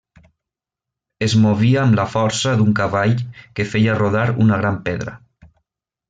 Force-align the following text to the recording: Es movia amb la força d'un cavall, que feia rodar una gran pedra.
Es 1.25 1.33
movia 1.43 1.81
amb 1.83 1.99
la 1.99 2.05
força 2.15 2.53
d'un 2.61 2.71
cavall, 2.81 3.13
que 3.59 3.65
feia 3.75 3.99
rodar 4.03 4.23
una 4.47 4.57
gran 4.63 4.81
pedra. 4.89 5.15